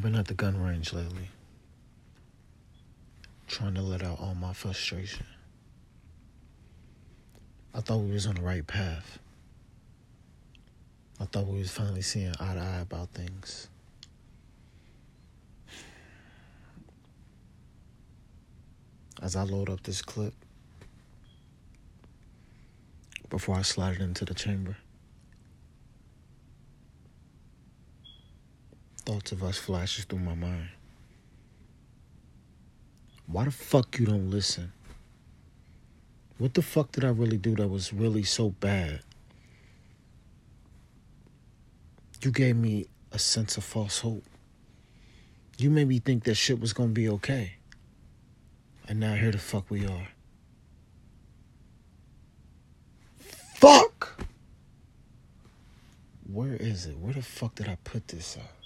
I've 0.00 0.04
been 0.04 0.14
at 0.14 0.28
the 0.28 0.34
gun 0.34 0.58
range 0.58 0.94
lately, 0.94 1.28
trying 3.46 3.74
to 3.74 3.82
let 3.82 4.02
out 4.02 4.18
all 4.18 4.34
my 4.34 4.54
frustration. 4.54 5.26
I 7.74 7.82
thought 7.82 7.98
we 7.98 8.12
was 8.12 8.26
on 8.26 8.36
the 8.36 8.40
right 8.40 8.66
path. 8.66 9.18
I 11.20 11.26
thought 11.26 11.46
we 11.46 11.58
was 11.58 11.70
finally 11.70 12.00
seeing 12.00 12.32
eye 12.40 12.54
to 12.54 12.60
eye 12.60 12.80
about 12.80 13.10
things. 13.10 13.68
As 19.20 19.36
I 19.36 19.42
load 19.42 19.68
up 19.68 19.82
this 19.82 20.00
clip, 20.00 20.32
before 23.28 23.56
I 23.56 23.60
slide 23.60 23.96
it 23.96 24.00
into 24.00 24.24
the 24.24 24.32
chamber, 24.32 24.78
thoughts 29.00 29.32
of 29.32 29.42
us 29.42 29.58
flashes 29.58 30.04
through 30.04 30.20
my 30.20 30.34
mind. 30.34 30.68
Why 33.26 33.44
the 33.44 33.50
fuck 33.50 33.98
you 33.98 34.06
don't 34.06 34.30
listen? 34.30 34.72
What 36.38 36.54
the 36.54 36.62
fuck 36.62 36.92
did 36.92 37.04
I 37.04 37.10
really 37.10 37.36
do 37.36 37.54
that 37.56 37.68
was 37.68 37.92
really 37.92 38.22
so 38.22 38.50
bad? 38.50 39.00
You 42.22 42.30
gave 42.30 42.56
me 42.56 42.86
a 43.12 43.18
sense 43.18 43.56
of 43.56 43.64
false 43.64 44.00
hope. 44.00 44.24
You 45.58 45.70
made 45.70 45.88
me 45.88 45.98
think 45.98 46.24
that 46.24 46.34
shit 46.34 46.60
was 46.60 46.72
gonna 46.72 46.88
be 46.88 47.08
okay. 47.08 47.54
And 48.88 49.00
now 49.00 49.14
here 49.14 49.30
the 49.30 49.38
fuck 49.38 49.70
we 49.70 49.86
are. 49.86 50.08
Fuck! 53.54 54.24
Where 56.26 56.54
is 56.54 56.86
it? 56.86 56.96
Where 56.98 57.12
the 57.12 57.22
fuck 57.22 57.56
did 57.56 57.68
I 57.68 57.76
put 57.84 58.08
this 58.08 58.36
at? 58.36 58.59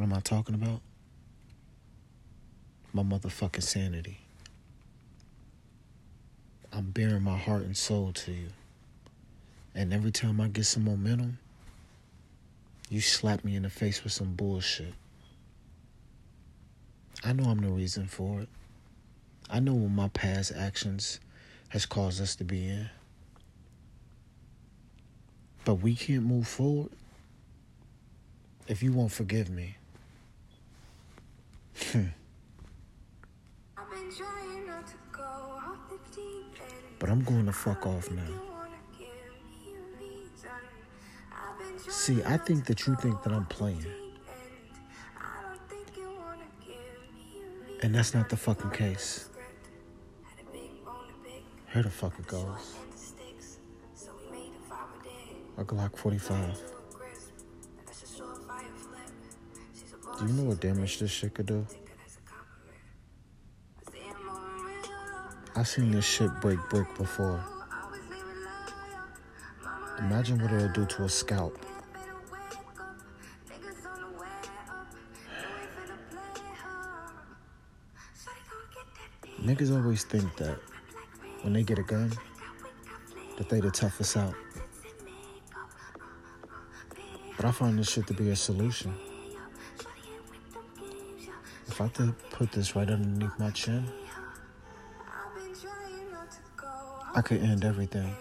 What 0.00 0.06
am 0.06 0.14
I 0.14 0.20
talking 0.20 0.54
about? 0.54 0.80
My 2.94 3.02
motherfucking 3.02 3.62
sanity. 3.62 4.18
I'm 6.72 6.90
bearing 6.90 7.22
my 7.22 7.36
heart 7.36 7.64
and 7.64 7.76
soul 7.76 8.10
to 8.14 8.32
you. 8.32 8.46
And 9.74 9.92
every 9.92 10.10
time 10.10 10.40
I 10.40 10.48
get 10.48 10.64
some 10.64 10.86
momentum, 10.86 11.38
you 12.88 13.02
slap 13.02 13.44
me 13.44 13.54
in 13.56 13.64
the 13.64 13.68
face 13.68 14.02
with 14.02 14.14
some 14.14 14.32
bullshit. 14.32 14.94
I 17.22 17.34
know 17.34 17.50
I'm 17.50 17.60
the 17.60 17.68
reason 17.68 18.06
for 18.06 18.40
it. 18.40 18.48
I 19.50 19.60
know 19.60 19.74
what 19.74 19.90
my 19.90 20.08
past 20.08 20.50
actions 20.56 21.20
has 21.68 21.84
caused 21.84 22.22
us 22.22 22.36
to 22.36 22.44
be 22.44 22.66
in. 22.66 22.88
But 25.66 25.74
we 25.74 25.94
can't 25.94 26.22
move 26.22 26.48
forward 26.48 26.88
if 28.66 28.82
you 28.82 28.94
won't 28.94 29.12
forgive 29.12 29.50
me. 29.50 29.76
Hmm. 31.74 32.04
But 36.98 37.08
I'm 37.08 37.22
going 37.24 37.46
to 37.46 37.52
fuck 37.52 37.86
off 37.86 38.10
now. 38.10 38.22
See, 41.88 42.22
I 42.24 42.36
think 42.36 42.66
that 42.66 42.86
you 42.86 42.94
think 42.96 43.22
that 43.22 43.32
I'm 43.32 43.46
playing. 43.46 43.86
And 47.82 47.94
that's 47.94 48.12
not 48.12 48.28
the 48.28 48.36
fucking 48.36 48.70
case. 48.70 49.30
Here 51.72 51.82
the 51.82 51.90
fuck 51.90 52.18
it 52.18 52.26
goes. 52.26 52.74
A 55.56 55.64
Glock 55.64 55.96
45. 55.96 56.79
Do 60.20 60.26
you 60.26 60.34
know 60.34 60.50
what 60.50 60.60
damage 60.60 60.98
this 60.98 61.10
shit 61.10 61.32
could 61.32 61.46
do? 61.46 61.66
I've 65.56 65.66
seen 65.66 65.92
this 65.92 66.04
shit 66.04 66.30
break 66.42 66.58
brick 66.68 66.94
before. 66.94 67.42
Imagine 69.98 70.42
what 70.42 70.52
it'll 70.52 70.68
do 70.74 70.84
to 70.84 71.04
a 71.04 71.08
scalp. 71.08 71.58
Niggas 79.40 79.74
always 79.74 80.04
think 80.04 80.36
that 80.36 80.58
when 81.40 81.54
they 81.54 81.62
get 81.62 81.78
a 81.78 81.82
gun, 81.82 82.12
that 83.38 83.48
they 83.48 83.60
the 83.60 83.70
toughest 83.70 84.18
out. 84.18 84.34
But 87.36 87.46
I 87.46 87.52
find 87.52 87.78
this 87.78 87.88
shit 87.88 88.06
to 88.08 88.12
be 88.12 88.28
a 88.28 88.36
solution. 88.36 88.94
If 91.70 91.80
I 91.80 91.86
could 91.86 92.14
put 92.32 92.50
this 92.50 92.74
right 92.74 92.90
underneath 92.90 93.38
my 93.38 93.50
chin, 93.50 93.86
I 97.14 97.22
could 97.22 97.40
end 97.40 97.64
everything. 97.64 98.12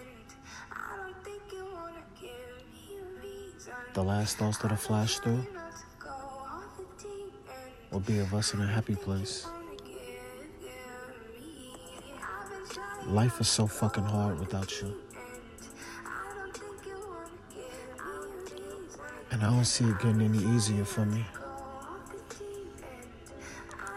The 3.95 4.03
last 4.03 4.38
thoughts 4.38 4.59
that 4.59 4.71
I 4.71 4.75
flash 4.75 5.17
through 5.17 5.47
will 7.89 8.01
be 8.01 8.19
of 8.19 8.35
us 8.35 8.53
in 8.53 8.61
a 8.61 8.67
happy 8.67 8.93
place. 8.93 9.47
Life 13.07 13.41
is 13.41 13.47
so 13.47 13.65
fucking 13.65 14.05
hard 14.05 14.39
without 14.39 14.79
you. 14.79 14.93
And 19.31 19.43
I 19.43 19.49
don't 19.49 19.65
see 19.65 19.85
it 19.85 19.97
getting 19.97 20.21
any 20.21 20.55
easier 20.55 20.85
for 20.85 21.03
me. 21.03 21.25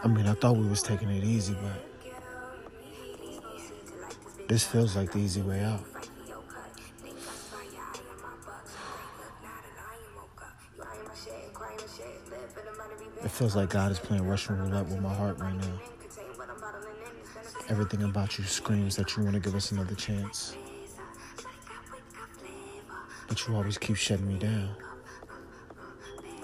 I 0.03 0.07
mean, 0.07 0.27
I 0.27 0.33
thought 0.33 0.57
we 0.57 0.67
was 0.67 0.83
taking 0.83 1.09
it 1.09 1.23
easy, 1.23 1.55
but 1.61 1.81
this 4.49 4.65
feels 4.65 4.97
like 4.97 5.13
the 5.13 5.19
easy 5.19 5.41
way 5.41 5.63
out. 5.63 5.79
It 13.23 13.31
feels 13.31 13.55
like 13.55 13.69
God 13.69 13.93
is 13.93 13.99
playing 13.99 14.27
Russian 14.27 14.59
roulette 14.59 14.87
with 14.87 14.99
my 14.99 15.13
heart 15.13 15.39
right 15.39 15.55
now. 15.55 15.79
Everything 17.69 18.03
about 18.03 18.37
you 18.37 18.43
screams 18.43 18.97
that 18.97 19.15
you 19.15 19.23
want 19.23 19.35
to 19.35 19.39
give 19.39 19.55
us 19.55 19.71
another 19.71 19.95
chance. 19.95 20.57
But 23.29 23.47
you 23.47 23.55
always 23.55 23.77
keep 23.77 23.95
shutting 23.95 24.27
me 24.27 24.37
down. 24.37 24.75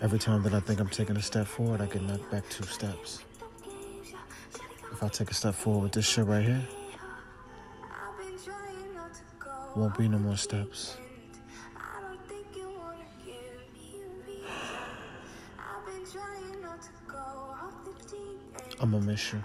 Every 0.02 0.18
time 0.18 0.44
that 0.44 0.54
I 0.54 0.62
think 0.62 0.80
I'm 0.80 0.88
taking 0.88 1.18
a 1.18 1.22
step 1.22 1.46
forward, 1.46 1.82
I 1.82 1.88
get 1.88 2.02
knocked 2.04 2.32
back 2.32 2.48
two 2.50 2.64
steps. 2.64 3.20
If 5.00 5.04
I 5.06 5.08
take 5.08 5.32
a 5.32 5.34
step 5.34 5.56
forward 5.56 5.84
with 5.84 5.92
this 5.94 6.06
shit 6.06 6.26
right 6.26 6.44
here, 6.44 6.62
won't 9.74 9.98
be 9.98 10.10
no 10.10 10.20
more 10.20 10.36
steps. 10.36 10.98
I'ma 18.82 19.00
miss 19.00 19.32
you. 19.32 19.42